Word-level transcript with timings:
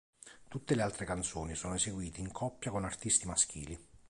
Tutte 0.47 0.73
le 0.73 0.81
altre 0.81 1.05
canzoni 1.05 1.53
sono 1.53 1.75
eseguite 1.75 2.21
in 2.21 2.31
coppia 2.31 2.71
con 2.71 2.85
artisti 2.85 3.27
maschili. 3.27 3.79